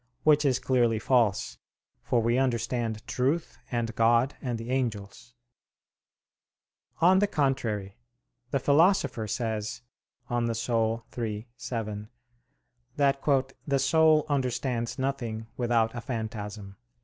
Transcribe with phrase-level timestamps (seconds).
[0.23, 1.59] Which is clearly false:
[2.01, 5.35] for we understand truth, and God, and the angels.
[7.01, 7.97] On the contrary,
[8.49, 9.83] The Philosopher says
[10.27, 10.55] (De Anima
[11.19, 12.09] iii, 7)
[12.95, 13.21] that
[13.67, 16.77] "the soul understands nothing without a phantasm."